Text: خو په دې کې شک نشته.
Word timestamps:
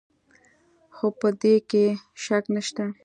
خو 0.95 1.07
په 1.19 1.27
دې 1.41 1.55
کې 1.69 1.85
شک 2.23 2.43
نشته. 2.55 2.85